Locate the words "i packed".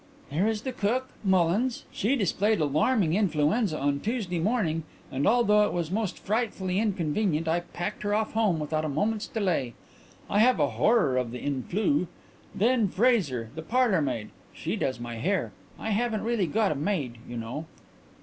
7.47-8.01